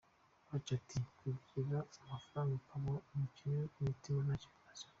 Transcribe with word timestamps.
Uwacu 0.45 0.71
ati 0.79 0.97
“Kugira 1.19 1.77
amafaranga 2.03 2.51
ukaba 2.59 2.93
umukene 3.13 3.61
ku 3.73 3.79
mutima 3.87 4.19
ntacyo 4.25 4.49
bimaze. 4.55 4.85